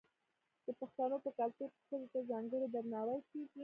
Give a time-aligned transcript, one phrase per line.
[0.65, 3.59] د پښتنو په کلتور کې ښځو ته ځانګړی درناوی کیږي.